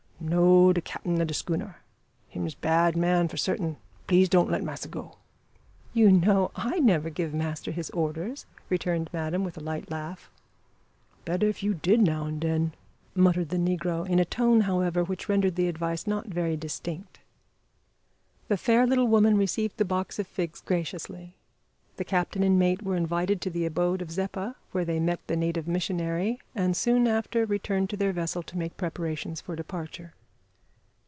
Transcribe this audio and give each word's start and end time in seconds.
"No, 0.23 0.71
de 0.71 0.81
cappin 0.81 1.19
ob 1.19 1.27
de 1.27 1.33
skooner. 1.33 1.77
Hims 2.29 2.53
bad 2.53 2.95
man 2.95 3.27
for 3.27 3.37
certin. 3.37 3.77
Please 4.05 4.29
don' 4.29 4.51
let 4.51 4.63
massa 4.63 4.87
go." 4.87 5.17
"You 5.95 6.11
know 6.11 6.51
I 6.55 6.77
never 6.77 7.09
give 7.09 7.33
master 7.33 7.71
his 7.71 7.89
orders," 7.89 8.45
returned 8.69 9.09
madame, 9.11 9.43
with 9.43 9.57
a 9.57 9.61
light 9.63 9.89
laugh. 9.89 10.29
"Better 11.25 11.49
if 11.49 11.63
you 11.63 11.73
did, 11.73 12.01
now 12.01 12.27
an' 12.27 12.37
den," 12.37 12.75
muttered 13.15 13.49
the 13.49 13.57
negro, 13.57 14.07
in 14.07 14.19
a 14.19 14.23
tone, 14.25 14.61
however, 14.61 15.03
which 15.03 15.27
rendered 15.27 15.55
the 15.55 15.67
advice 15.67 16.05
not 16.05 16.27
very 16.27 16.55
distinct. 16.55 17.21
The 18.47 18.57
fair 18.57 18.85
little 18.85 19.07
woman 19.07 19.37
received 19.39 19.77
the 19.77 19.85
box 19.85 20.19
of 20.19 20.27
figs 20.27 20.61
graciously; 20.61 21.33
the 21.97 22.05
captain 22.05 22.41
and 22.41 22.57
mate 22.57 22.81
were 22.81 22.95
invited 22.95 23.41
to 23.41 23.49
the 23.49 23.65
abode 23.65 24.01
of 24.01 24.09
Zeppa, 24.09 24.55
where 24.71 24.85
they 24.85 24.99
met 24.99 25.19
the 25.27 25.35
native 25.35 25.67
missionary, 25.67 26.39
and 26.55 26.75
soon 26.75 27.05
after 27.05 27.45
returned 27.45 27.89
to 27.91 27.97
their 27.97 28.13
vessel 28.13 28.41
to 28.43 28.57
make 28.57 28.75
preparations 28.77 29.41
for 29.41 29.55
departure. 29.57 30.13